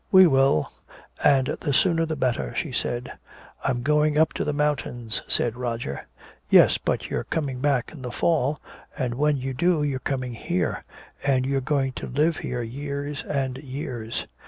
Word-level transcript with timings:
"We 0.11 0.25
will, 0.25 0.71
and 1.23 1.45
the 1.61 1.73
sooner 1.73 2.07
the 2.07 2.15
better!" 2.15 2.55
she 2.55 2.71
said. 2.71 3.11
"I'm 3.63 3.83
going 3.83 4.17
up 4.17 4.33
to 4.33 4.43
the 4.43 4.51
mountains," 4.51 5.21
said 5.27 5.55
Roger. 5.55 6.07
"Yes, 6.49 6.79
but 6.79 7.11
you're 7.11 7.25
coming 7.25 7.61
back 7.61 7.91
in 7.91 8.01
the 8.01 8.11
fall, 8.11 8.59
and 8.97 9.13
when 9.19 9.37
you 9.37 9.53
do 9.53 9.83
you're 9.83 9.99
coming 9.99 10.33
here! 10.33 10.83
And 11.23 11.45
you're 11.45 11.61
going 11.61 11.91
to 11.97 12.07
live 12.07 12.37
here 12.37 12.63
years 12.63 13.21
and 13.27 13.59
years!" 13.59 14.25